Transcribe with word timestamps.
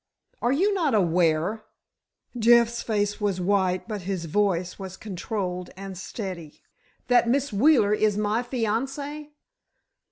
"Are 0.41 0.51
you 0.51 0.73
not 0.73 0.95
aware," 0.95 1.63
Jeff's 2.35 2.81
face 2.81 3.21
was 3.21 3.39
white 3.39 3.87
but 3.87 4.01
his 4.01 4.25
voice 4.25 4.79
was 4.79 4.97
controlled 4.97 5.69
and 5.77 5.95
steady, 5.95 6.63
"that 7.07 7.29
Miss 7.29 7.53
Wheeler 7.53 7.93
is 7.93 8.17
my 8.17 8.41
fiancée?" 8.41 9.29